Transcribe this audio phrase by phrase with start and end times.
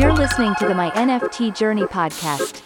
[0.00, 2.62] You're listening to the My NFT Journey podcast.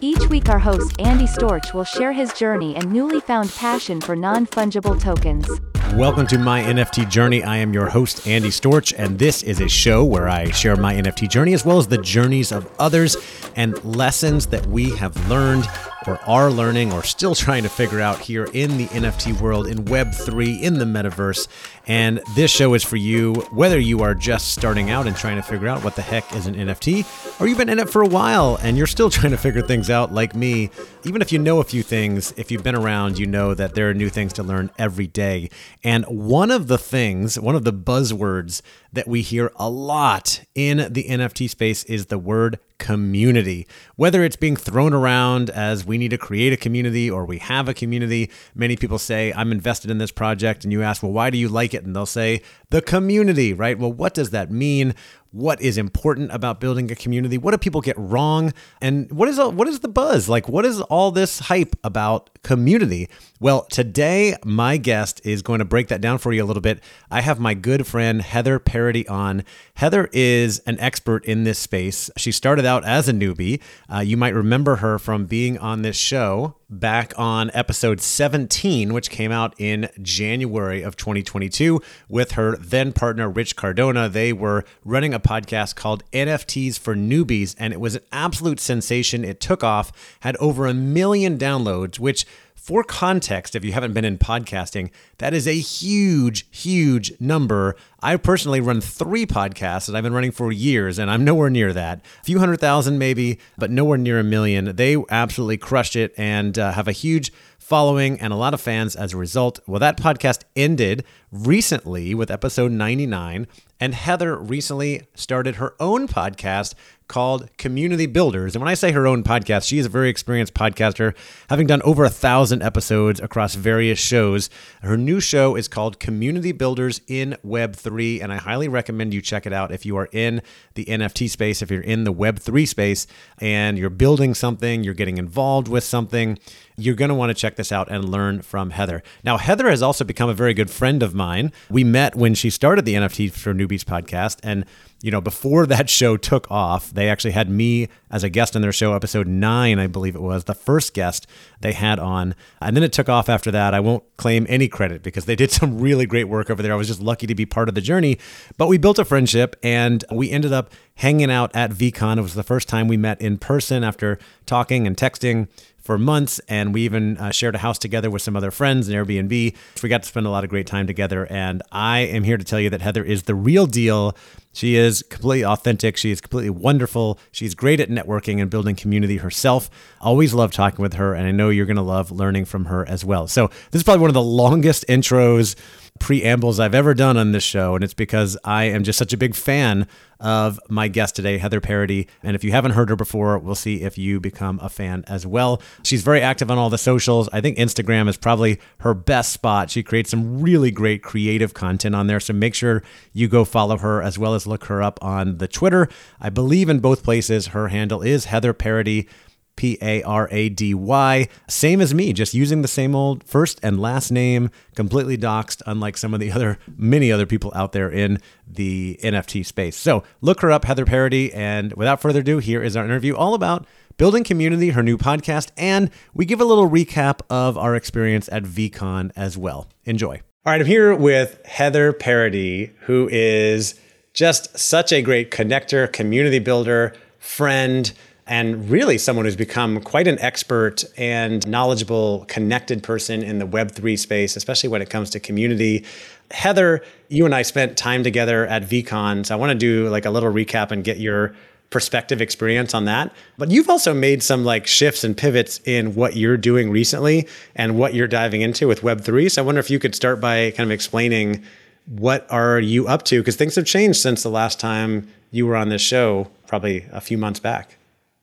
[0.00, 4.14] Each week, our host Andy Storch will share his journey and newly found passion for
[4.14, 5.48] non fungible tokens.
[5.94, 7.42] Welcome to my NFT journey.
[7.42, 10.94] I am your host, Andy Storch, and this is a show where I share my
[10.94, 13.16] NFT journey as well as the journeys of others
[13.56, 15.68] and lessons that we have learned
[16.06, 19.84] or are learning or still trying to figure out here in the NFT world, in
[19.84, 21.48] Web3, in the metaverse.
[21.86, 25.42] And this show is for you, whether you are just starting out and trying to
[25.42, 28.06] figure out what the heck is an NFT, or you've been in it for a
[28.06, 30.70] while and you're still trying to figure things out like me.
[31.04, 33.90] Even if you know a few things, if you've been around, you know that there
[33.90, 35.50] are new things to learn every day.
[35.82, 40.92] And one of the things, one of the buzzwords that we hear a lot in
[40.92, 43.64] the NFT space is the word community.
[43.94, 47.68] Whether it's being thrown around as we need to create a community or we have
[47.68, 50.64] a community, many people say, I'm invested in this project.
[50.64, 51.84] And you ask, well, why do you like it?
[51.84, 53.78] And they'll say, the community, right?
[53.78, 54.96] Well, what does that mean?
[55.32, 57.38] What is important about building a community?
[57.38, 58.52] What do people get wrong?
[58.82, 60.28] And what is what is the buzz?
[60.28, 63.08] Like what is all this hype about community?
[63.40, 66.80] Well today my guest is going to break that down for you a little bit.
[67.10, 69.42] I have my good friend heather Parady on.
[69.76, 72.10] Heather is an expert in this space.
[72.18, 73.62] She started out as a newbie.
[73.90, 79.10] Uh, you might remember her from being on this show back on episode 17, which
[79.10, 84.08] came out in January of 2022 with her then partner, Rich Cardona.
[84.08, 89.24] They were running a podcast called NFTs for Newbies, and it was an absolute sensation.
[89.24, 92.26] It took off, had over a million downloads, which
[92.62, 97.74] for context, if you haven't been in podcasting, that is a huge, huge number.
[98.00, 101.72] I personally run three podcasts that I've been running for years, and I'm nowhere near
[101.72, 102.04] that.
[102.20, 104.76] A few hundred thousand, maybe, but nowhere near a million.
[104.76, 108.94] They absolutely crushed it and uh, have a huge following and a lot of fans
[108.94, 109.58] as a result.
[109.66, 113.46] Well, that podcast ended recently with episode 99,
[113.80, 116.74] and Heather recently started her own podcast
[117.08, 118.54] called Community Builders.
[118.54, 121.14] And when I say her own podcast, she is a very experienced podcaster,
[121.50, 124.48] having done over a thousand episodes across various shows.
[124.82, 129.46] Her new show is called Community Builders in Web3, and I highly recommend you check
[129.46, 130.42] it out if you are in
[130.74, 133.06] the NFT space, if you're in the Web3 space,
[133.38, 136.38] and you're building something, you're getting involved with something.
[136.78, 139.02] You're going to want to check this out and learn from Heather.
[139.22, 141.21] Now, Heather has also become a very good friend of mine.
[141.70, 144.64] We met when she started the NFT for Newbies podcast, and
[145.02, 148.62] you know, before that show took off, they actually had me as a guest on
[148.62, 151.26] their show, episode nine, I believe it was, the first guest
[151.60, 152.36] they had on.
[152.60, 153.74] And then it took off after that.
[153.74, 156.72] I won't claim any credit because they did some really great work over there.
[156.72, 158.18] I was just lucky to be part of the journey.
[158.56, 162.18] But we built a friendship and we ended up hanging out at VeeCon.
[162.18, 165.48] It was the first time we met in person after talking and texting
[165.82, 168.94] for months, and we even uh, shared a house together with some other friends in
[168.94, 169.54] Airbnb.
[169.82, 172.44] We got to spend a lot of great time together, and I am here to
[172.44, 174.16] tell you that Heather is the real deal.
[174.52, 175.96] She is completely authentic.
[175.96, 177.18] She is completely wonderful.
[177.30, 179.70] She's great at networking and building community herself.
[180.00, 182.86] Always love talking with her, and I know you're going to love learning from her
[182.88, 183.26] as well.
[183.26, 185.56] So, this is probably one of the longest intros
[185.98, 189.16] preambles I've ever done on this show, and it's because I am just such a
[189.16, 189.86] big fan
[190.22, 192.08] of my guest today, Heather Parady.
[192.22, 195.26] And if you haven't heard her before, we'll see if you become a fan as
[195.26, 195.60] well.
[195.82, 197.28] She's very active on all the socials.
[197.32, 199.68] I think Instagram is probably her best spot.
[199.68, 202.20] She creates some really great creative content on there.
[202.20, 205.48] So make sure you go follow her as well as look her up on the
[205.48, 205.88] Twitter.
[206.20, 207.48] I believe in both places.
[207.48, 209.08] Her handle is Heather Parady.
[209.56, 211.28] P A R A D Y.
[211.48, 215.96] Same as me, just using the same old first and last name, completely doxed, unlike
[215.96, 219.76] some of the other, many other people out there in the NFT space.
[219.76, 221.34] So look her up, Heather Parady.
[221.34, 223.66] And without further ado, here is our interview all about
[223.98, 228.44] building community, her new podcast, and we give a little recap of our experience at
[228.44, 229.68] VeeCon as well.
[229.84, 230.20] Enjoy.
[230.44, 233.78] All right, I'm here with Heather Parady, who is
[234.12, 237.92] just such a great connector, community builder, friend
[238.26, 243.98] and really someone who's become quite an expert and knowledgeable, connected person in the Web3
[243.98, 245.84] space, especially when it comes to community.
[246.30, 250.04] Heather, you and I spent time together at VeeCon, so I want to do like
[250.04, 251.34] a little recap and get your
[251.70, 253.12] perspective experience on that.
[253.38, 257.26] But you've also made some like shifts and pivots in what you're doing recently
[257.56, 259.30] and what you're diving into with Web3.
[259.30, 261.42] So I wonder if you could start by kind of explaining
[261.86, 265.56] what are you up to because things have changed since the last time you were
[265.56, 267.78] on this show probably a few months back.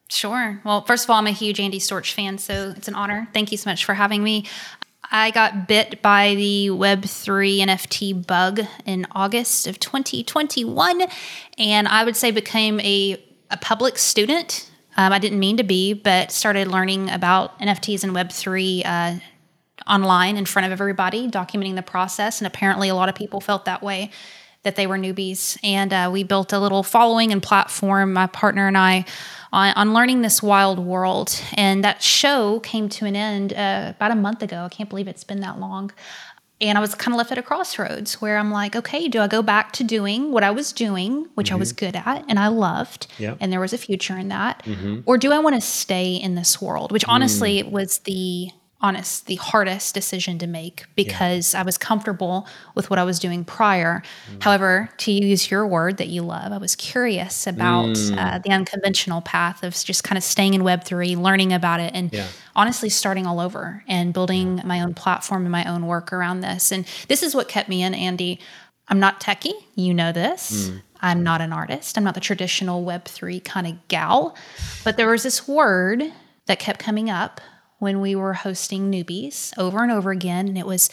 [0.10, 0.60] Sure.
[0.64, 3.28] Well, first of all, I'm a huge Andy Storch fan, so it's an honor.
[3.34, 4.46] Thank you so much for having me.
[5.12, 11.04] I got bit by the Web3 NFT bug in August of 2021,
[11.58, 14.70] and I would say became a, a public student.
[14.98, 19.20] Um, I didn't mean to be, but started learning about NFTs and Web3 uh,
[19.88, 22.40] online in front of everybody, documenting the process.
[22.40, 24.12] And apparently, a lot of people felt that way
[24.64, 25.58] that they were newbies.
[25.64, 29.06] And uh, we built a little following and platform, my partner and I,
[29.54, 31.42] on, on learning this wild world.
[31.54, 34.64] And that show came to an end uh, about a month ago.
[34.64, 35.92] I can't believe it's been that long.
[36.62, 39.28] And I was kind of left at a crossroads where I'm like, okay, do I
[39.28, 41.56] go back to doing what I was doing, which mm-hmm.
[41.56, 43.38] I was good at and I loved, yep.
[43.40, 44.62] and there was a future in that?
[44.66, 45.02] Mm-hmm.
[45.06, 47.72] Or do I want to stay in this world, which honestly mm.
[47.72, 48.50] was the
[48.82, 51.60] honest, the hardest decision to make because yeah.
[51.60, 54.02] I was comfortable with what I was doing prior.
[54.32, 54.44] Mm.
[54.44, 58.18] However, to use your word that you love, I was curious about mm.
[58.18, 62.14] uh, the unconventional path of just kind of staying in Web3, learning about it, and
[62.14, 62.28] yeah.
[62.56, 66.72] honestly starting all over and building my own platform and my own work around this.
[66.72, 68.40] And this is what kept me in, Andy.
[68.88, 70.70] I'm not techie, you know this.
[70.70, 70.82] Mm.
[71.02, 71.98] I'm not an artist.
[71.98, 74.36] I'm not the traditional Web3 kind of gal.
[74.84, 76.04] But there was this word
[76.48, 77.40] that kept coming up
[77.80, 80.90] when we were hosting newbies over and over again, and it was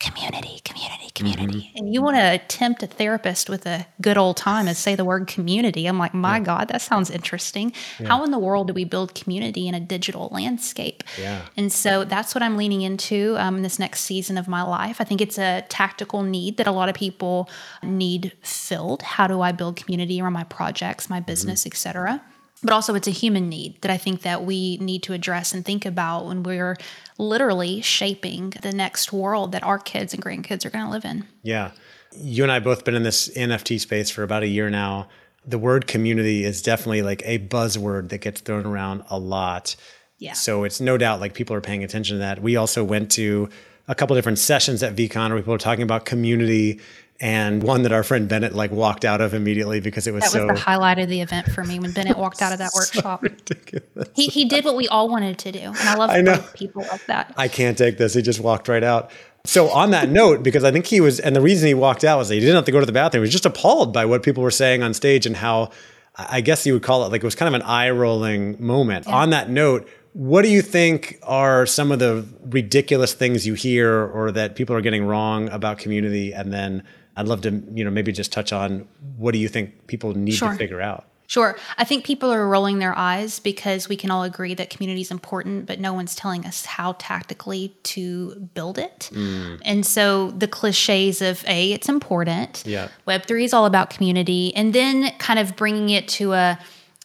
[0.00, 1.70] community, community, community.
[1.70, 1.78] Mm-hmm.
[1.78, 5.04] And you want to tempt a therapist with a good old time and say the
[5.04, 5.86] word community.
[5.86, 6.42] I'm like, my yeah.
[6.42, 7.72] God, that sounds interesting.
[8.00, 8.08] Yeah.
[8.08, 11.04] How in the world do we build community in a digital landscape?
[11.20, 11.42] Yeah.
[11.56, 15.00] And so that's what I'm leaning into um, in this next season of my life.
[15.00, 17.48] I think it's a tactical need that a lot of people
[17.80, 19.02] need filled.
[19.02, 21.74] How do I build community around my projects, my business, mm-hmm.
[21.74, 22.22] et cetera?
[22.62, 25.64] But also it's a human need that I think that we need to address and
[25.64, 26.76] think about when we're
[27.18, 31.26] literally shaping the next world that our kids and grandkids are going to live in.
[31.42, 31.72] Yeah.
[32.16, 35.08] You and I both been in this NFT space for about a year now.
[35.44, 39.74] The word community is definitely like a buzzword that gets thrown around a lot.
[40.18, 40.34] Yeah.
[40.34, 42.40] So it's no doubt like people are paying attention to that.
[42.40, 43.48] We also went to
[43.88, 46.80] a couple different sessions at VeeCon where people were talking about community
[47.22, 50.38] and one that our friend Bennett like walked out of immediately because it was so.
[50.38, 52.58] that so was the highlight of the event for me when Bennett walked out of
[52.58, 53.22] that so workshop.
[53.22, 54.08] Ridiculous.
[54.14, 56.44] He he did what we all wanted to do, and I love I know.
[56.54, 57.32] people like that.
[57.36, 58.14] I can't take this.
[58.14, 59.10] He just walked right out.
[59.44, 62.18] So on that note, because I think he was, and the reason he walked out
[62.18, 63.22] was that he didn't have to go to the bathroom.
[63.22, 65.70] He was just appalled by what people were saying on stage and how,
[66.16, 69.06] I guess you would call it like it was kind of an eye rolling moment.
[69.06, 69.16] Yeah.
[69.16, 74.04] On that note, what do you think are some of the ridiculous things you hear
[74.04, 76.84] or that people are getting wrong about community, and then
[77.16, 80.32] I'd love to, you know, maybe just touch on what do you think people need
[80.32, 80.52] sure.
[80.52, 81.06] to figure out?
[81.26, 81.56] Sure.
[81.78, 85.10] I think people are rolling their eyes because we can all agree that community is
[85.10, 89.08] important, but no one's telling us how tactically to build it.
[89.14, 89.58] Mm.
[89.64, 92.62] And so the cliches of A, it's important.
[92.66, 92.88] Yeah.
[93.08, 94.54] Web3 is all about community.
[94.54, 96.58] And then kind of bringing it to a,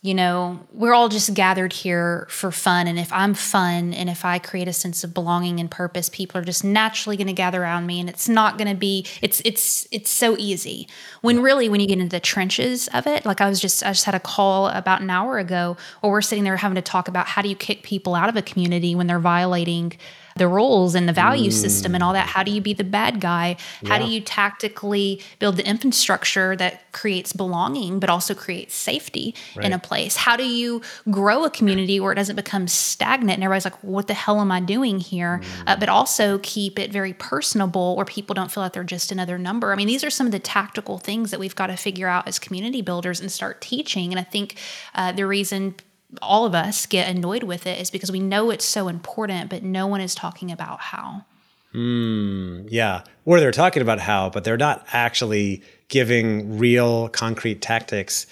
[0.03, 2.87] you know, we're all just gathered here for fun.
[2.87, 6.39] And if I'm fun and if I create a sense of belonging and purpose, people
[6.39, 7.99] are just naturally going to gather around me.
[7.99, 10.87] And it's not going to be, it's, it's, it's so easy.
[11.21, 13.89] When really, when you get into the trenches of it, like I was just, I
[13.89, 17.07] just had a call about an hour ago where we're sitting there having to talk
[17.07, 19.93] about how do you kick people out of a community when they're violating
[20.37, 21.53] the roles and the value mm.
[21.53, 22.27] system and all that.
[22.27, 23.57] How do you be the bad guy?
[23.85, 24.05] How yeah.
[24.05, 29.65] do you tactically build the infrastructure that creates belonging but also creates safety right.
[29.65, 30.15] in a place?
[30.15, 34.07] How do you grow a community where it doesn't become stagnant and everybody's like, what
[34.07, 35.41] the hell am I doing here?
[35.43, 35.63] Mm.
[35.67, 39.37] Uh, but also keep it very personable where people don't feel like they're just another
[39.37, 39.71] number.
[39.71, 42.27] I mean, these are some of the tactical things that we've got to figure out
[42.27, 44.11] as community builders and start teaching.
[44.11, 44.55] And I think
[44.95, 45.75] uh, the reason
[46.21, 49.63] all of us get annoyed with it is because we know it's so important, but
[49.63, 51.25] no one is talking about how.
[51.73, 53.03] Mm, yeah.
[53.25, 58.25] Or they're talking about how, but they're not actually giving real concrete tactics,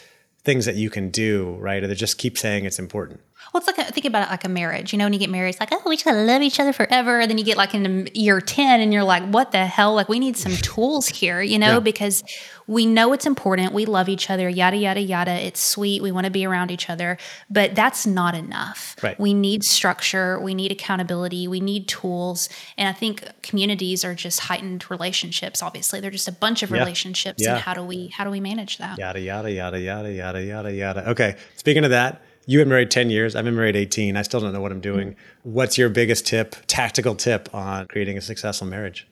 [0.44, 1.84] things that you can do, right?
[1.84, 3.20] Or they just keep saying it's important.
[3.56, 4.92] Well, it's like a, think about it like a marriage.
[4.92, 6.74] You know, when you get married, it's like, oh, we just gotta love each other
[6.74, 7.22] forever.
[7.22, 9.96] And then you get like into year ten, and you're like, what the hell?
[9.96, 11.80] Like, we need some tools here, you know, yeah.
[11.80, 12.22] because
[12.68, 13.72] we know it's important.
[13.72, 15.32] We love each other, yada yada yada.
[15.32, 16.02] It's sweet.
[16.02, 17.18] We want to be around each other,
[17.50, 18.98] but that's not enough.
[19.02, 19.18] Right.
[19.18, 20.38] We need structure.
[20.38, 21.48] We need accountability.
[21.48, 22.50] We need tools.
[22.78, 25.64] And I think communities are just heightened relationships.
[25.64, 26.80] Obviously, they're just a bunch of yeah.
[26.80, 27.42] relationships.
[27.42, 27.54] Yeah.
[27.54, 28.98] And how do we how do we manage that?
[28.98, 31.10] Yada yada yada yada yada yada yada.
[31.12, 31.38] Okay.
[31.56, 33.36] Speaking of that you have been married 10 years.
[33.36, 34.16] I've been married 18.
[34.18, 35.12] I still don't know what I'm doing.
[35.12, 35.54] Mm-hmm.
[35.54, 39.08] What's your biggest tip, tactical tip on creating a successful marriage?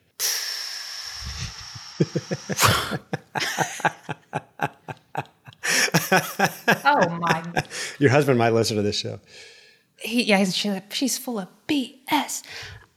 [6.85, 7.63] oh my.
[7.99, 9.19] Your husband might listen to this show.
[9.97, 12.43] He, yeah, she's, she's full of BS.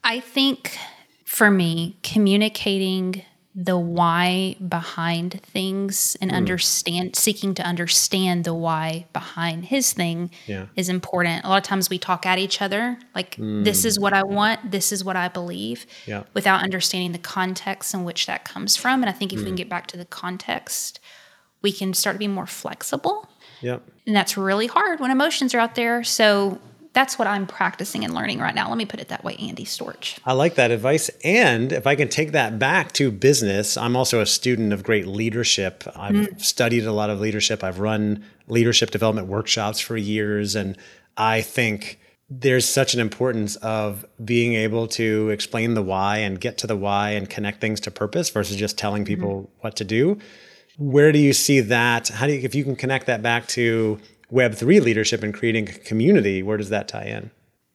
[0.05, 0.77] I think
[1.25, 3.23] for me, communicating
[3.59, 6.35] the why behind things and mm.
[6.35, 10.67] understand seeking to understand the why behind his thing yeah.
[10.77, 11.43] is important.
[11.43, 13.65] A lot of times we talk at each other like mm.
[13.65, 16.25] this is what I want, this is what I believe yeah.
[16.35, 19.45] without understanding the context in which that comes from and I think if mm.
[19.45, 19.59] we can mm.
[19.59, 21.01] get back to the context
[21.63, 23.29] we can start to be more flexible.
[23.63, 23.83] Yep.
[24.07, 26.05] And that's really hard when emotions are out there.
[26.05, 26.61] So
[26.97, 28.71] that's what I'm practicing and learning right now.
[28.71, 30.19] Let me put it that way, Andy Storch.
[30.25, 31.11] I like that advice.
[31.23, 35.07] And if I can take that back to business, I'm also a student of great
[35.07, 35.85] leadership.
[35.95, 36.41] I've mm.
[36.41, 37.63] studied a lot of leadership.
[37.63, 40.57] I've run leadership development workshops for years.
[40.57, 40.79] And
[41.19, 42.01] I think
[42.31, 46.79] there's such an importance of being able to explain the why and get to the
[46.79, 49.49] why and connect things to purpose versus just telling people mm.
[49.61, 50.19] what to do.
[50.79, 52.09] Where do you see that?
[52.09, 53.99] How do you, if you can connect that back to
[54.33, 57.31] Web3 leadership and creating a community, where does that tie in?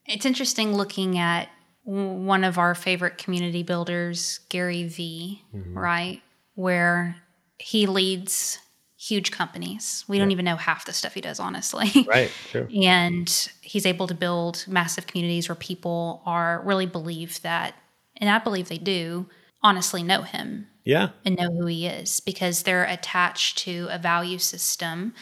[0.05, 1.49] It's interesting looking at
[1.83, 5.77] one of our favorite community builders, Gary Vee, mm-hmm.
[5.77, 6.21] right?
[6.55, 7.15] Where
[7.57, 8.59] he leads
[8.97, 10.05] huge companies.
[10.07, 10.23] We yeah.
[10.23, 11.89] don't even know half the stuff he does, honestly.
[12.07, 12.67] Right, true.
[12.83, 17.73] and he's able to build massive communities where people are really believe that,
[18.17, 19.27] and I believe they do,
[19.63, 20.67] honestly know him.
[20.83, 21.09] Yeah.
[21.25, 25.13] And know who he is because they're attached to a value system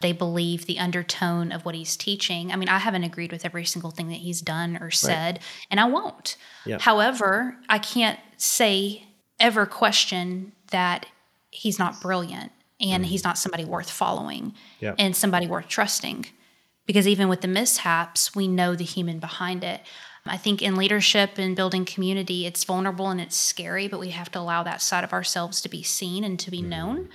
[0.00, 2.52] they believe the undertone of what he's teaching.
[2.52, 5.42] I mean, I haven't agreed with every single thing that he's done or said, right.
[5.70, 6.36] and I won't.
[6.66, 6.82] Yep.
[6.82, 9.06] However, I can't say
[9.40, 11.06] ever question that
[11.50, 13.06] he's not brilliant and mm.
[13.08, 14.94] he's not somebody worth following yep.
[14.98, 16.26] and somebody worth trusting.
[16.86, 19.82] Because even with the mishaps, we know the human behind it.
[20.28, 24.30] I think in leadership and building community, it's vulnerable and it's scary, but we have
[24.32, 26.68] to allow that side of ourselves to be seen and to be mm-hmm.
[26.68, 27.08] known.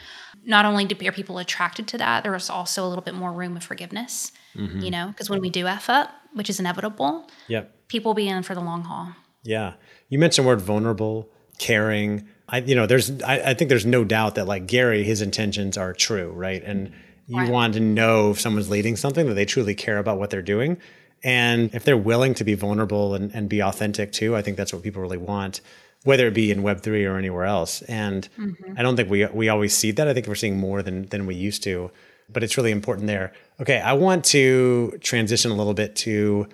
[0.45, 3.55] Not only are people attracted to that, there is also a little bit more room
[3.55, 4.79] of forgiveness, mm-hmm.
[4.79, 7.87] you know, because when we do F up, which is inevitable, yep.
[7.87, 9.13] people will be in for the long haul.
[9.43, 9.73] Yeah.
[10.09, 11.29] You mentioned word vulnerable,
[11.59, 12.27] caring.
[12.49, 15.77] I, you know, there's, I, I think there's no doubt that like Gary, his intentions
[15.77, 16.63] are true, right?
[16.63, 16.91] And
[17.27, 17.49] you right.
[17.49, 20.77] want to know if someone's leading something that they truly care about what they're doing
[21.23, 24.73] and if they're willing to be vulnerable and, and be authentic too, I think that's
[24.73, 25.61] what people really want,
[26.03, 27.81] whether it be in Web3 or anywhere else.
[27.83, 28.73] And mm-hmm.
[28.77, 30.07] I don't think we, we always see that.
[30.07, 31.91] I think we're seeing more than, than we used to,
[32.29, 33.31] but it's really important there.
[33.61, 36.47] Okay, I want to transition a little bit to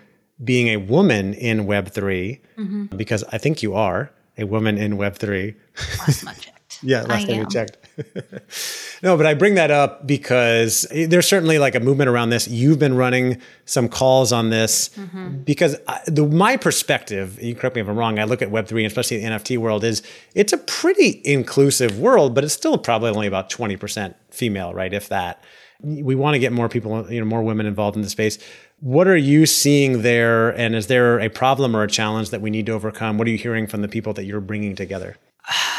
[0.44, 2.96] being a woman in Web3 mm-hmm.
[2.96, 5.56] because I think you are a woman in Web3.
[6.00, 6.80] Last time checked.
[6.84, 7.40] yeah, last I time am.
[7.40, 7.78] we checked.
[9.04, 12.48] no, but I bring that up because there's certainly like a movement around this.
[12.48, 15.40] You've been running some calls on this mm-hmm.
[15.40, 18.78] because I, the, my perspective, you correct me if I'm wrong, I look at Web3
[18.78, 20.02] and especially the NFT world is
[20.36, 24.94] it's a pretty inclusive world, but it's still probably only about 20% female, right?
[24.94, 25.44] If that.
[25.82, 28.38] We want to get more people, you know, more women involved in the space.
[28.82, 30.50] What are you seeing there?
[30.50, 33.18] And is there a problem or a challenge that we need to overcome?
[33.18, 35.16] What are you hearing from the people that you're bringing together?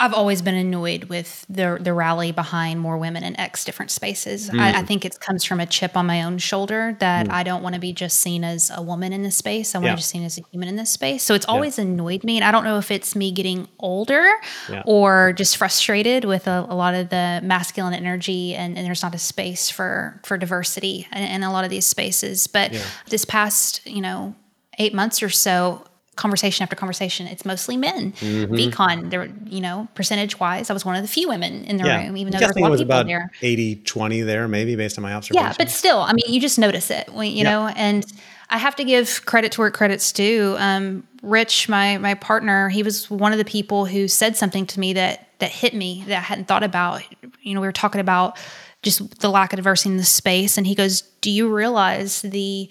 [0.00, 4.48] I've always been annoyed with the the rally behind more women in X different spaces.
[4.48, 4.58] Mm.
[4.58, 7.32] I, I, think it comes from a chip on my own shoulder that mm.
[7.32, 9.74] I don't want to be just seen as a woman in this space.
[9.74, 9.92] I want yeah.
[9.92, 11.22] to be seen as a human in this space.
[11.22, 11.84] So it's always yeah.
[11.84, 14.26] annoyed me, and I don't know if it's me getting older
[14.70, 14.82] yeah.
[14.86, 19.14] or just frustrated with a, a, lot of the masculine energy, and, and, there's not
[19.14, 22.46] a space for for diversity in, in a lot of these spaces.
[22.46, 22.72] But
[23.10, 24.34] this past, you know,
[24.78, 25.84] eight months or so,
[26.16, 28.12] conversation after conversation, it's mostly men.
[28.12, 28.54] Mm-hmm.
[28.54, 31.84] VeeCon, there, you know, percentage wise, I was one of the few women in the
[31.84, 32.04] yeah.
[32.04, 33.30] room, even though there was a lot of people there.
[33.40, 35.46] 80, 20 there, maybe based on my observation.
[35.46, 37.42] Yeah, but still, I mean, you just notice it, you yeah.
[37.44, 38.04] know, and
[38.50, 40.56] I have to give credit to where credit's due.
[40.58, 44.80] Um, Rich, my my partner, he was one of the people who said something to
[44.80, 47.02] me that that hit me that I hadn't thought about.
[47.42, 48.36] You know, we were talking about
[48.82, 52.68] just the lack of diversity in the space, and he goes, "Do you realize the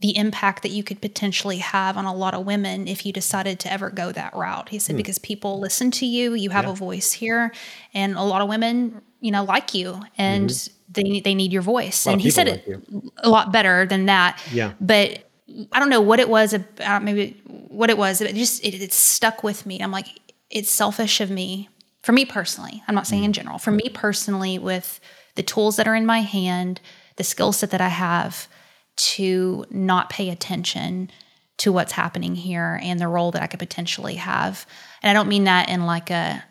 [0.00, 3.58] the impact that you could potentially have on a lot of women if you decided
[3.60, 4.68] to ever go that route.
[4.68, 4.98] He said, mm.
[4.98, 6.72] because people listen to you, you have yeah.
[6.72, 7.52] a voice here,
[7.94, 10.92] and a lot of women, you know, like you and mm-hmm.
[10.92, 12.06] they, they need your voice.
[12.06, 13.12] And he said like it you.
[13.18, 14.42] a lot better than that.
[14.52, 14.72] Yeah.
[14.80, 15.30] But
[15.72, 18.20] I don't know what it was, about maybe what it was.
[18.20, 19.80] It just, it, it stuck with me.
[19.80, 20.08] I'm like,
[20.50, 21.68] it's selfish of me,
[22.02, 22.82] for me personally.
[22.88, 23.26] I'm not saying mm.
[23.26, 25.00] in general, for me personally, with
[25.36, 26.80] the tools that are in my hand,
[27.16, 28.48] the skill set that I have
[28.96, 31.10] to not pay attention
[31.58, 34.66] to what's happening here and the role that I could potentially have.
[35.02, 36.44] And I don't mean that in like a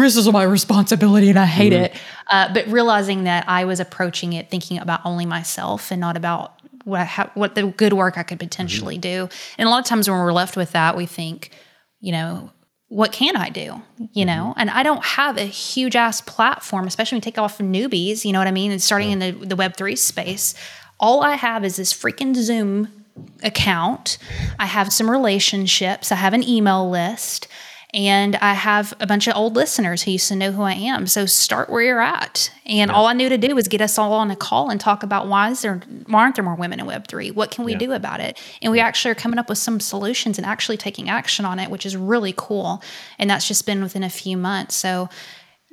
[0.00, 1.84] this is my responsibility and I hate mm-hmm.
[1.84, 1.96] it,
[2.30, 6.54] uh, but realizing that I was approaching it thinking about only myself and not about
[6.84, 9.28] what ha- what the good work I could potentially mm-hmm.
[9.28, 9.28] do.
[9.58, 11.50] And a lot of times when we're left with that, we think,
[12.00, 12.50] you know,
[12.88, 13.82] what can I do?
[14.12, 14.60] You know, mm-hmm.
[14.60, 18.32] and I don't have a huge ass platform, especially when you take off newbies, you
[18.32, 18.72] know what I mean?
[18.72, 20.54] And starting in the, the Web3 space,
[21.02, 22.88] all I have is this freaking Zoom
[23.42, 24.16] account.
[24.58, 26.12] I have some relationships.
[26.12, 27.48] I have an email list.
[27.94, 31.06] And I have a bunch of old listeners who used to know who I am.
[31.06, 32.50] So start where you're at.
[32.64, 32.96] And yeah.
[32.96, 35.28] all I knew to do was get us all on a call and talk about
[35.28, 37.34] why is there why aren't there more women in Web3?
[37.34, 37.78] What can we yeah.
[37.78, 38.40] do about it?
[38.62, 41.70] And we actually are coming up with some solutions and actually taking action on it,
[41.70, 42.82] which is really cool.
[43.18, 44.74] And that's just been within a few months.
[44.74, 45.10] So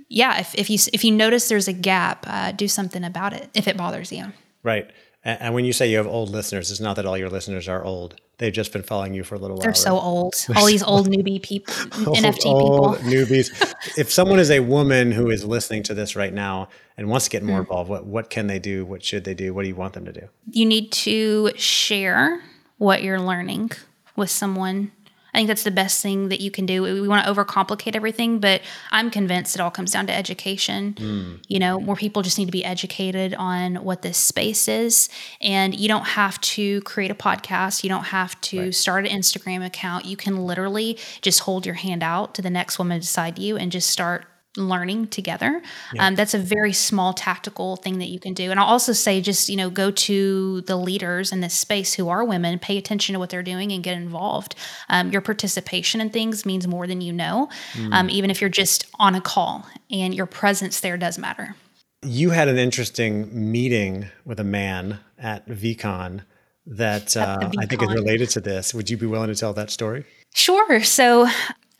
[0.10, 3.50] yeah, if, if you if you notice there's a gap, uh, do something about it
[3.54, 4.26] if it bothers you.
[4.62, 4.92] Right.
[5.24, 7.68] And, and when you say you have old listeners, it's not that all your listeners
[7.68, 8.16] are old.
[8.38, 9.64] They've just been following you for a little while.
[9.64, 10.02] They're so right?
[10.04, 10.34] old.
[10.56, 13.12] All these old newbie people, NFT Old people.
[13.12, 13.74] newbies.
[13.98, 17.32] if someone is a woman who is listening to this right now and wants to
[17.32, 17.62] get more Hmm.
[17.64, 18.86] involved, what what can they do?
[18.86, 19.54] What should they do?
[19.54, 20.30] What do you want them to do?
[20.52, 22.42] You need to share
[22.78, 23.72] what you're learning
[24.16, 24.92] with someone.
[25.34, 26.82] I think that's the best thing that you can do.
[26.82, 30.96] We want to overcomplicate everything, but I'm convinced it all comes down to education.
[30.98, 31.36] Hmm.
[31.48, 35.10] You know, more people just need to be educated on what this space is.
[35.42, 39.66] And you don't have to create a podcast, you don't have to start an Instagram
[39.66, 40.06] account.
[40.06, 43.72] You can literally just hold your hand out to the next woman beside you and
[43.72, 44.26] just start
[44.58, 45.62] learning together.
[46.00, 48.50] Um, that's a very small tactical thing that you can do.
[48.52, 52.10] And I'll also say just, you know, go to the leaders in this space who
[52.10, 54.56] are women, pay attention to what they're doing and get involved.
[54.90, 57.50] Um, your participation in things means more than you know,
[57.92, 61.56] um, even if you're just on a call and your presence there does matter.
[62.02, 66.24] You had an interesting meeting with a man at VeeCon
[66.66, 68.74] that uh, I think is related to this.
[68.74, 70.06] Would you be willing to tell that story?
[70.34, 70.84] Sure.
[70.84, 71.28] So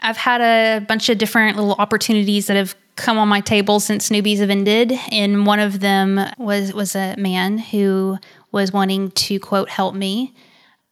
[0.02, 4.10] I've had a bunch of different little opportunities that have come on my table since
[4.10, 8.18] newbies have ended, and one of them was was a man who
[8.52, 10.34] was wanting to quote help me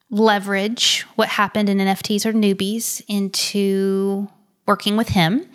[0.10, 4.30] leverage what happened in NFTs or newbies into
[4.66, 5.48] working with him.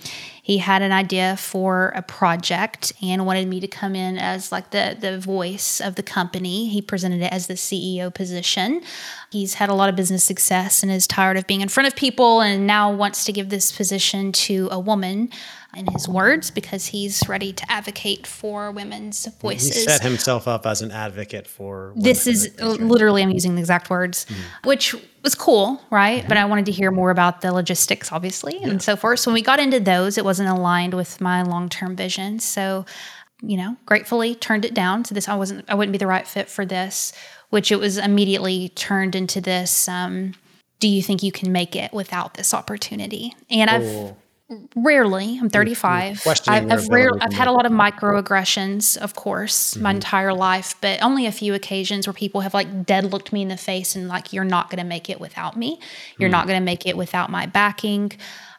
[0.43, 4.71] He had an idea for a project and wanted me to come in as like
[4.71, 6.69] the the voice of the company.
[6.69, 8.83] He presented it as the CEO position.
[9.33, 11.97] He's had a lot of business success and is tired of being in front of
[11.97, 15.31] people and now wants to give this position to a woman
[15.75, 19.75] in his words because he's ready to advocate for women's voices.
[19.75, 23.89] He set himself up as an advocate for this is literally i'm using the exact
[23.89, 24.69] words mm-hmm.
[24.69, 26.19] which was cool right?
[26.19, 26.29] Mm-hmm.
[26.29, 29.21] But i wanted to hear more about the logistics obviously and so forth.
[29.21, 32.39] So when we got into those it wasn't aligned with my long-term vision.
[32.39, 32.85] So
[33.41, 35.07] you know gratefully turned it down.
[35.07, 37.15] So this i wasn't i wouldn't be the right fit for this
[37.53, 40.35] which it was immediately turned into this um,
[40.81, 43.35] do you think you can make it without this opportunity?
[43.51, 44.15] And i've
[44.77, 49.75] rarely i'm 35 questioning I've, I've, rare, I've had a lot of microaggressions of course
[49.75, 49.83] Mm-hmm.
[49.83, 53.41] my entire life but only a few occasions where people have like dead looked me
[53.43, 55.81] in the face and like you're not going to make it without me.
[56.19, 56.33] You're Mm.
[56.33, 58.13] not going to make it without my backing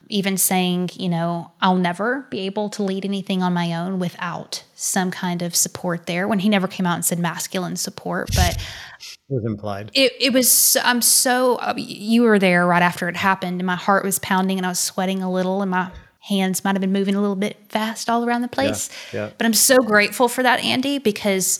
[0.09, 4.63] even saying you know i'll never be able to lead anything on my own without
[4.75, 8.55] some kind of support there when he never came out and said masculine support but
[9.29, 9.89] it was implied.
[9.93, 13.75] it, it was i'm so uh, you were there right after it happened and my
[13.75, 15.89] heart was pounding and i was sweating a little and my
[16.19, 19.29] hands might have been moving a little bit fast all around the place yeah.
[19.37, 21.59] but i'm so grateful for that andy because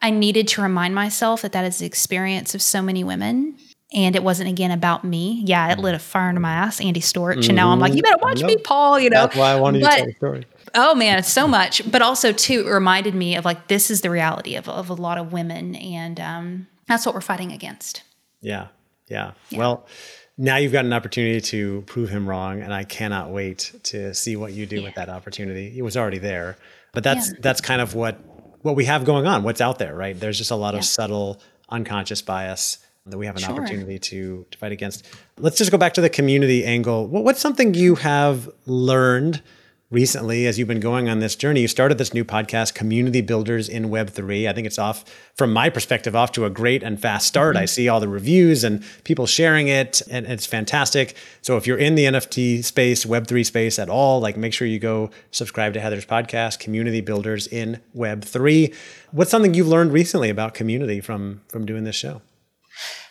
[0.00, 3.56] i needed to remind myself that that is the experience of so many women
[3.94, 7.00] and it wasn't again about me yeah it lit a fire into my ass andy
[7.00, 9.56] storch and now i'm like you better watch me paul you know That's why I
[9.60, 10.46] wanted But- to tell the story.
[10.74, 11.82] Oh man, it's so much.
[11.90, 14.94] But also too, it reminded me of like this is the reality of, of a
[14.94, 18.02] lot of women, and um, that's what we're fighting against.
[18.40, 18.68] Yeah,
[19.06, 19.32] yeah.
[19.52, 19.86] Well,
[20.38, 24.34] now you've got an opportunity to prove him wrong, and I cannot wait to see
[24.34, 25.74] what you do with that opportunity.
[25.76, 26.56] It was already there,
[26.94, 27.38] but that's Yeah.
[27.40, 28.18] that's kind of what
[28.62, 29.42] what we have going on.
[29.42, 30.18] What's out there, right?
[30.18, 30.78] There's just a lot Yeah.
[30.80, 33.52] of subtle, unconscious bias that we have an Sure.
[33.52, 35.06] opportunity to to fight against.
[35.38, 37.06] Let's just go back to the community angle.
[37.06, 39.42] What, what's something you have learned?
[39.92, 43.68] recently as you've been going on this journey you started this new podcast community builders
[43.68, 47.26] in web3 i think it's off from my perspective off to a great and fast
[47.26, 47.66] start i mm-hmm.
[47.66, 51.94] see all the reviews and people sharing it and it's fantastic so if you're in
[51.94, 56.06] the nft space web3 space at all like make sure you go subscribe to heather's
[56.06, 58.74] podcast community builders in web3
[59.10, 62.22] what's something you've learned recently about community from from doing this show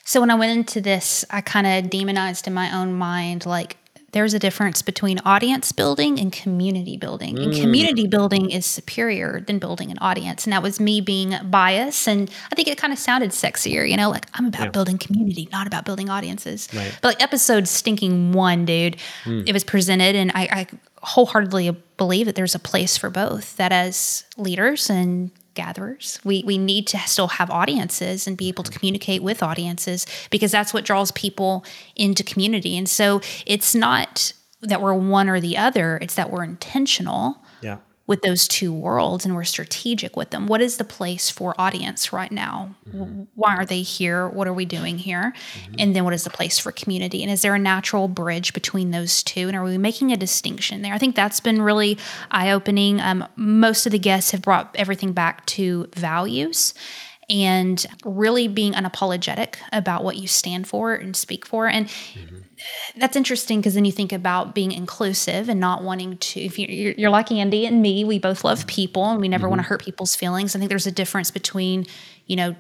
[0.04, 3.78] So when I went into this, I kind of demonized in my own mind like
[4.12, 7.40] there's a difference between audience building and community building.
[7.40, 7.62] And mm.
[7.62, 10.46] community building is superior than building an audience.
[10.46, 12.08] And that was me being biased.
[12.08, 15.48] And I think it kind of sounded sexier, you know, like I'm about building community,
[15.52, 16.68] not about building audiences.
[16.74, 16.98] Right.
[17.02, 19.48] But like episode stinking one, dude, mm.
[19.48, 20.68] it was presented and I, I
[21.04, 23.56] wholeheartedly believe that there's a place for both.
[23.58, 28.64] That as leaders and gatherers, we we need to still have audiences and be able
[28.64, 28.80] to mm-hmm.
[28.80, 32.78] communicate with audiences because that's what draws people into community.
[32.78, 37.78] And so it's not that we're one or the other; it's that we're intentional yeah
[38.12, 40.45] with those two worlds and we're strategic with them.
[40.45, 42.76] What is the place for audience right now?
[42.88, 43.24] W- mm-hmm.
[43.36, 44.28] Why are they here?
[44.28, 45.34] What are we doing here?
[45.54, 45.76] Mm-hmm.
[45.80, 47.24] And then what is the place for community?
[47.24, 49.47] And is there a natural bridge between those two?
[49.47, 50.93] And are we making a distinction there?
[50.93, 51.97] I think that's been really
[52.32, 53.00] eye opening.
[53.00, 56.74] Um, most of the guests have brought everything back to values
[57.30, 61.65] and really being unapologetic about what you stand for and speak for.
[61.67, 62.39] And mm-hmm.
[62.97, 66.93] That's interesting because then you think about being inclusive and not wanting to if you're,
[66.93, 69.74] you're like andy and me we both love people and we never want to mm-hmm.
[69.74, 71.86] hurt people's feelings i think there's a difference between
[72.26, 72.56] you know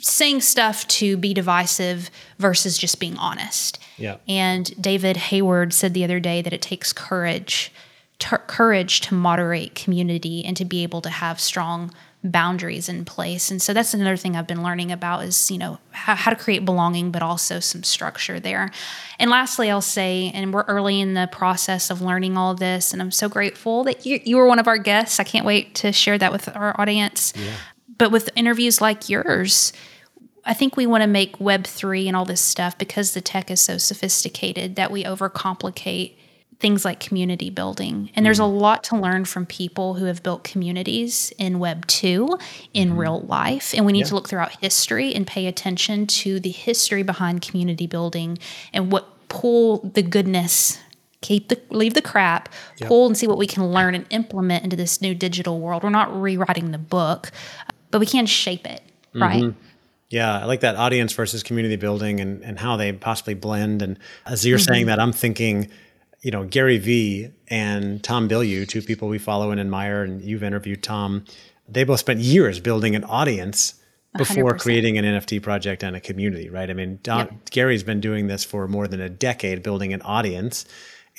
[0.00, 3.78] saying stuff to be divisive versus just being honest.
[3.96, 4.16] Yeah.
[4.28, 7.72] And David Hayward said the other day that it takes courage,
[8.18, 11.92] courage to moderate community and to be able to have strong
[12.24, 13.50] boundaries in place.
[13.50, 16.36] And so that's another thing I've been learning about is, you know, how, how to
[16.36, 18.70] create belonging, but also some structure there.
[19.18, 23.00] And lastly, I'll say, and we're early in the process of learning all this, and
[23.00, 25.20] I'm so grateful that you, you were one of our guests.
[25.20, 27.32] I can't wait to share that with our audience.
[27.96, 29.72] But with interviews like yours,
[30.44, 33.60] I think we want to make Web3 and all this stuff because the tech is
[33.60, 36.14] so sophisticated that we overcomplicate
[36.60, 38.10] things like community building.
[38.14, 38.60] And there's a mm.
[38.60, 42.38] lot to learn from people who have built communities in Web 2
[42.74, 42.98] in mm-hmm.
[42.98, 43.74] real life.
[43.74, 47.86] And we need to look throughout history and pay attention to the history behind community
[47.86, 48.38] building
[48.72, 50.78] and what pull the goodness
[51.20, 52.48] keep the leave the crap
[52.82, 55.82] pull and see what we can learn and implement into this new digital world.
[55.82, 57.32] We're not rewriting the book
[57.90, 58.82] but we can shape it
[59.14, 59.42] right?
[59.42, 59.60] Mm-hmm.
[60.10, 63.82] Yeah, I like that audience versus community building and, and how they possibly blend.
[63.82, 64.88] And as you're saying mm-hmm.
[64.88, 65.68] that, I'm thinking,
[66.20, 70.42] you know, Gary Vee and Tom Bilyeu, two people we follow and admire, and you've
[70.42, 71.24] interviewed Tom.
[71.68, 73.74] They both spent years building an audience
[74.16, 74.58] before 100%.
[74.58, 76.68] creating an NFT project and a community, right?
[76.68, 80.64] I mean, Don, Gary's been doing this for more than a decade, building an audience.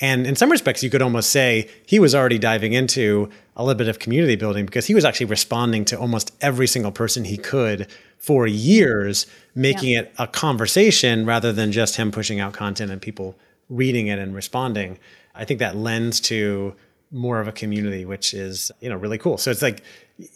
[0.02, 3.78] And in some respects, you could almost say he was already diving into a little
[3.78, 7.36] bit of community building because he was actually responding to almost every single person he
[7.36, 7.86] could
[8.18, 13.38] for years, making it a conversation rather than just him pushing out content and people
[13.70, 14.98] reading it and responding.
[15.34, 16.74] I think that lends to
[17.10, 19.38] more of a community, which is you know really cool.
[19.38, 19.82] So it's like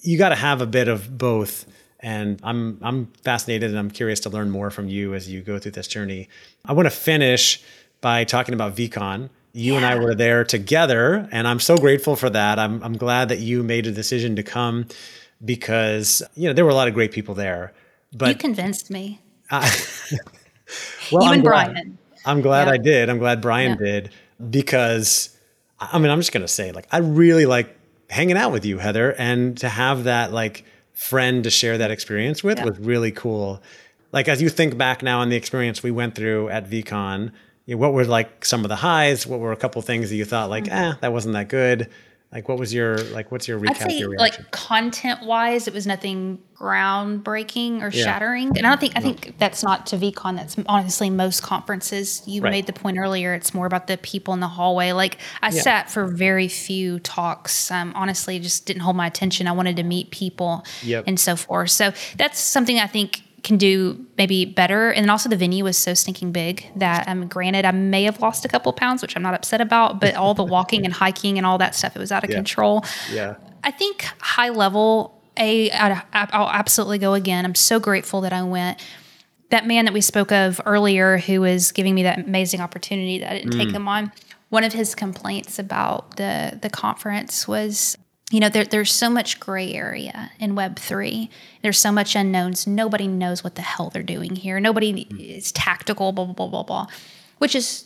[0.00, 1.66] you got to have a bit of both.
[2.00, 5.58] And I'm I'm fascinated and I'm curious to learn more from you as you go
[5.58, 6.28] through this journey.
[6.64, 7.62] I want to finish
[8.00, 9.30] by talking about VeeCon.
[9.52, 12.58] You and I were there together, and I'm so grateful for that.
[12.58, 14.86] I'm I'm glad that you made a decision to come
[15.44, 17.72] because you know there were a lot of great people there.
[18.12, 19.20] But you convinced me
[19.50, 19.62] well,
[21.12, 21.98] you I'm and glad- Brian.
[22.26, 22.72] I'm glad Yeah.
[22.74, 23.10] I did.
[23.10, 23.86] I'm glad Brian Yeah.
[23.86, 24.10] did
[24.50, 25.30] because
[25.80, 27.76] I mean, I'm just going to say like I really like
[28.08, 32.42] hanging out with you, Heather, and to have that like friend to share that experience
[32.44, 32.64] with Yeah.
[32.64, 33.60] was really cool.
[34.12, 37.32] Like as you think back now on the experience we went through at VeeCon,
[37.66, 39.26] you know, what were like some of the highs?
[39.26, 40.92] What were a couple things that you thought like, Mm-hmm.
[40.92, 41.88] eh, that wasn't that good?
[42.34, 44.42] Like what was your like what's your I'd recap say your reaction?
[44.42, 48.04] like content wise, it was nothing groundbreaking or Yeah.
[48.04, 48.48] shattering.
[48.56, 50.36] And I don't think I think that's not to VeeCon.
[50.36, 52.22] That's honestly most conferences.
[52.26, 52.50] You Right.
[52.50, 53.34] made the point earlier.
[53.34, 54.92] It's more about the people in the hallway.
[54.92, 55.62] Like I Yeah.
[55.62, 57.70] sat for very few talks.
[57.70, 59.46] Um, honestly, just didn't hold my attention.
[59.46, 61.04] I wanted to meet people Yep.
[61.06, 61.70] and so forth.
[61.70, 64.90] So that's something I think can do maybe better.
[64.90, 68.20] And then also the venue was so stinking big that um, granted I may have
[68.20, 71.36] lost a couple pounds, which I'm not upset about, but all the walking and hiking
[71.38, 72.36] and all that stuff, it was out of Yeah.
[72.36, 72.84] control.
[73.12, 73.34] yeah.
[73.62, 77.44] I think high level, a I'll absolutely go again.
[77.44, 78.80] I'm so grateful that I went.
[79.50, 83.30] That man that we spoke of earlier, who was giving me that amazing opportunity that
[83.30, 84.10] I didn't take him on.
[84.48, 87.96] One of his complaints about the the conference was,
[88.34, 91.30] you know, there, there's so much gray area in Web three.
[91.62, 92.66] There's so much unknowns.
[92.66, 94.58] Nobody knows what the hell they're doing here.
[94.58, 95.20] Nobody hmm.
[95.20, 96.10] is tactical.
[96.10, 96.86] Blah blah blah blah blah,
[97.38, 97.84] which is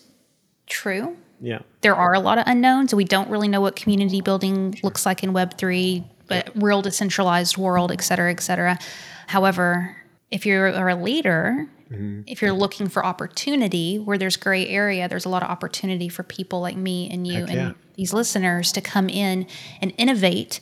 [0.66, 1.60] true Yeah.
[1.82, 2.94] there are a lot of unknowns.
[2.94, 7.92] We don't really know what community building looks like in Web3, but real decentralized world,
[7.92, 8.78] et cetera, et cetera.
[9.26, 9.96] However,
[10.30, 12.22] if you're a leader, Mm-hmm.
[12.26, 16.22] if you're looking for opportunity where there's gray area, there's a lot of opportunity for
[16.22, 17.72] people like me and you Heck and yeah.
[17.94, 19.46] these listeners to come in
[19.80, 20.60] and innovate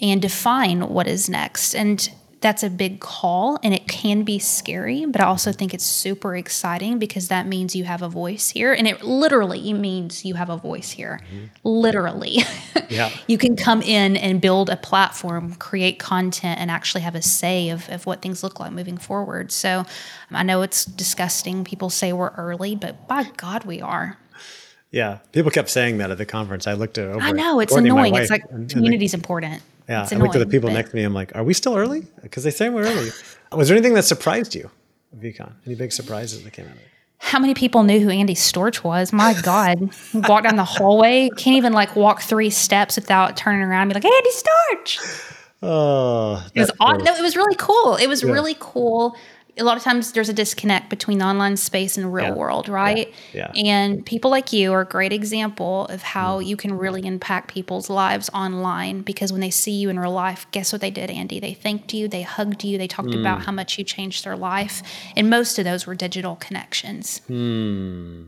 [0.00, 1.74] and define what is next.
[1.74, 2.08] And
[2.40, 6.36] that's a big call and it can be scary, but I also think it's super
[6.36, 8.72] exciting because that means you have a voice here.
[8.72, 11.20] And it literally means you have a voice here.
[11.32, 11.44] Mm-hmm.
[11.64, 12.38] Literally.
[12.90, 13.10] Yeah.
[13.26, 17.68] you can come in and build a platform, create content, and actually have a say
[17.68, 19.52] of, of what things look like moving forward.
[19.52, 19.84] So
[20.30, 21.64] I know it's disgusting.
[21.64, 24.16] People say we're early, but by God, we are.
[24.90, 25.18] Yeah.
[25.32, 26.66] People kept saying that at the conference.
[26.66, 27.20] I looked over.
[27.20, 28.14] I know it's Courtney, annoying.
[28.14, 29.62] It's like and- and they- important.
[29.88, 31.02] Yeah, it's I looked at the people but- next to me.
[31.02, 33.10] I'm like, "Are we still early?" Because they say we're early.
[33.52, 34.70] Was there anything that surprised you,
[35.18, 35.52] VeeCon?
[35.66, 36.84] Any big surprises that came out of it?
[37.20, 39.12] How many people knew who Andy Storch was?
[39.12, 39.90] My God.
[40.14, 43.94] walk down the hallway, can't even like walk three steps without turning around and be
[43.94, 45.34] like, Andy Storch.
[45.60, 47.04] Oh, It was awesome.
[47.04, 47.96] No, it was really cool.
[47.96, 49.16] It was really cool.
[49.58, 52.34] A lot of times there's a disconnect between the online space and the real Yeah.
[52.34, 53.12] world, right?
[53.32, 53.50] Yeah.
[53.56, 56.46] And people like you are a great example of how Mm.
[56.46, 60.46] you can really impact people's lives online because when they see you in real life,
[60.52, 61.40] guess what they did, Andy?
[61.40, 63.20] They thanked you, they hugged you, they talked Mm.
[63.20, 64.82] about how much you changed their life.
[65.16, 67.20] And most of those were digital connections.
[67.26, 68.22] Hmm.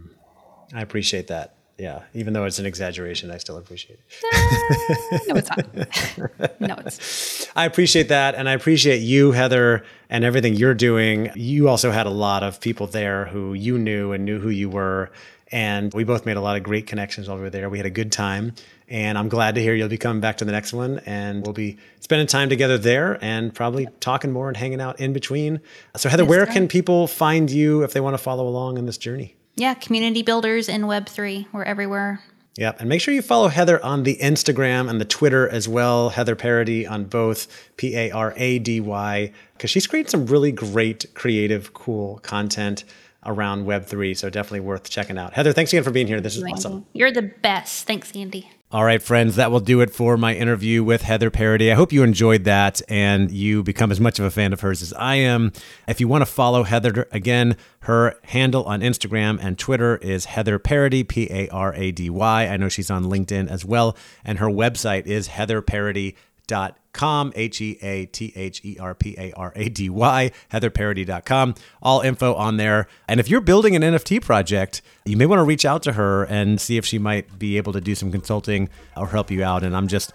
[0.75, 1.55] I appreciate that.
[1.81, 4.25] Yeah, even though it's an exaggeration, I still appreciate it.
[4.35, 6.61] Uh, no, it's not.
[6.61, 7.49] no, it's.
[7.57, 11.31] I appreciate that, and I appreciate you, Heather, and everything you're doing.
[11.37, 14.69] You also had a lot of people there who you knew and knew who you
[14.69, 15.11] were,
[15.51, 17.71] and we both made a lot of great connections over there.
[17.71, 18.53] We had a good time,
[18.87, 21.55] and I'm glad to hear you'll be coming back to the next one, and we'll
[21.55, 25.63] be spending time together there, and probably talking more and hanging out in between.
[25.97, 28.99] So, Heather, where can people find you if they want to follow along in this
[28.99, 29.35] journey?
[29.57, 31.47] Yeah, community builders in Web3.
[31.53, 32.21] We're everywhere.
[32.57, 32.81] Yep.
[32.81, 36.11] And make sure you follow Heather on the Instagram and the Twitter as well.
[36.11, 40.53] Heather Parady on both, P A R A D Y, because she's created some really
[40.53, 42.85] great, creative, cool content
[43.25, 44.17] around Web3.
[44.17, 45.33] So definitely worth checking out.
[45.33, 46.21] Heather, thanks again for being here.
[46.21, 46.87] This is awesome.
[46.93, 47.87] You're the best.
[47.87, 48.51] Thanks, Andy.
[48.73, 51.73] All right, friends, that will do it for my interview with Heather Parady.
[51.73, 54.81] I hope you enjoyed that and you become as much of a fan of hers
[54.81, 55.51] as I am.
[55.89, 60.61] If you want to follow Heather, again, her handle on Instagram and Twitter is Heather
[60.61, 62.47] Parady, P A R A D Y.
[62.47, 63.97] I know she's on LinkedIn as well.
[64.25, 65.27] And her website is
[66.51, 72.89] heatherparady.com com h-e-a-t-h-e-r-p-a-r-a-d-y heatherparady.com all info on there.
[73.07, 76.25] And if you're building an nft project you may want to reach out to her
[76.25, 79.63] and see if she might be able to do some consulting or help you out.
[79.63, 80.13] And i'm just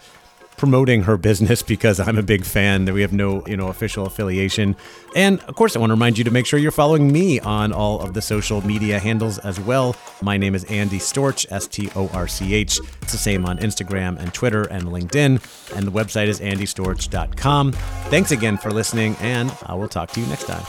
[0.56, 2.84] promoting her business because I'm a big fan.
[2.84, 4.76] That we have no, you know, official affiliation.
[5.14, 7.72] And of course, I want to remind you to make sure you're following me on
[7.72, 9.96] all of the social media handles as well.
[10.22, 12.80] My name is Andy Storch, S T O R C H.
[13.02, 15.76] It's the same on Instagram and Twitter and LinkedIn.
[15.76, 17.72] And the website is andystorch.com.
[17.72, 20.64] Thanks again for listening, and I will talk to you next time.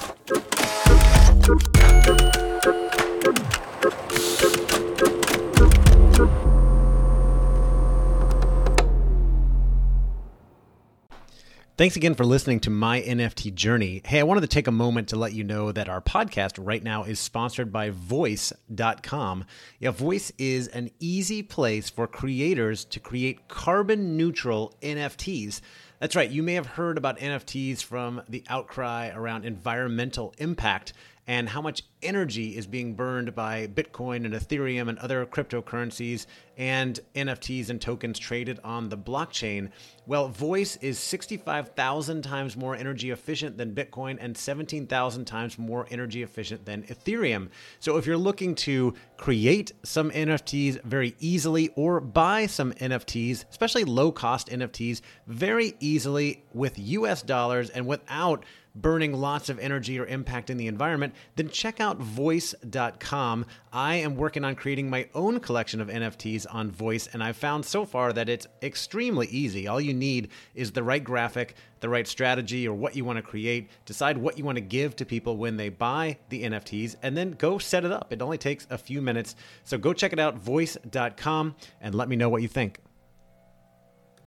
[11.78, 14.02] Thanks again for listening to my NFT journey.
[14.04, 16.84] Hey, I wanted to take a moment to let you know that our podcast right
[16.84, 19.46] now is sponsored by voice.com.
[19.80, 25.62] Yeah, Voice is an easy place for creators to create carbon neutral NFTs.
[26.00, 30.94] That's right, you may have heard about NFTs from the outcry around environmental impact
[31.28, 37.00] and how much energy is being burned by Bitcoin and Ethereum and other cryptocurrencies and
[37.16, 39.70] NFTs and tokens traded on the blockchain.
[40.06, 46.24] Well, Voice is 65,000 times more energy efficient than Bitcoin and 17,000 times more energy
[46.24, 47.50] efficient than Ethereum.
[47.80, 53.84] So if you're looking to create some NFTs very easily or buy some NFTs, especially
[53.84, 58.46] low cost NFTs, very easily with US dollars and without
[58.82, 63.46] burning lots of energy or impacting the environment, then check out voice.com.
[63.74, 67.66] I am working on creating my own collection of NFTs on Voice, and I've found
[67.66, 69.68] so far that it's extremely easy.
[69.68, 73.24] All you need is the right graphic, the right strategy, or what you want to
[73.24, 77.16] create, decide what you want to give to people when they buy the NFTs, and
[77.16, 78.12] then go set it up.
[78.12, 79.36] It only takes a few minutes.
[79.64, 82.80] So go check it out, voice.com, and let me know what you think.